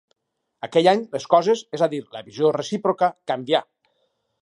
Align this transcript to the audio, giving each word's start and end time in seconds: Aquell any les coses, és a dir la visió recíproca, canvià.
Aquell 0.67 0.89
any 0.91 1.03
les 1.17 1.27
coses, 1.35 1.63
és 1.79 1.85
a 1.87 1.91
dir 1.93 2.01
la 2.17 2.25
visió 2.31 2.53
recíproca, 2.59 3.15
canvià. 3.33 3.67